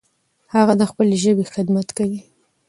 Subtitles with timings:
[0.53, 2.19] هغه د خپلې ژبې خدمت کوي.